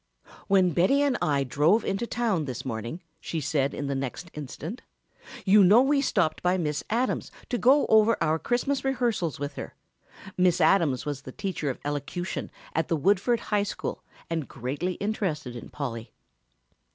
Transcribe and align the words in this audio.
"When 0.47 0.71
Betty 0.71 1.03
and 1.03 1.15
I 1.21 1.43
drove 1.43 1.85
into 1.85 2.07
town 2.07 2.45
this 2.45 2.65
morning," 2.65 3.01
she 3.19 3.39
said 3.39 3.71
in 3.71 3.85
the 3.85 3.93
next 3.93 4.31
instant, 4.33 4.81
"you 5.45 5.63
know 5.63 5.83
we 5.83 6.01
stopped 6.01 6.41
by 6.41 6.57
Miss 6.57 6.83
Adams' 6.89 7.31
to 7.49 7.59
go 7.59 7.85
over 7.85 8.17
our 8.19 8.39
Christmas 8.39 8.83
rehearsals 8.83 9.39
with 9.39 9.57
her." 9.57 9.75
(Miss 10.35 10.59
Adams 10.59 11.05
was 11.05 11.21
the 11.21 11.31
teacher 11.31 11.69
of 11.69 11.77
elocution 11.85 12.49
at 12.73 12.87
the 12.87 12.97
Woodford 12.97 13.41
High 13.53 13.61
School 13.61 14.01
and 14.27 14.47
greatly 14.47 14.93
interested 14.93 15.55
in 15.55 15.69
Polly.) 15.69 16.11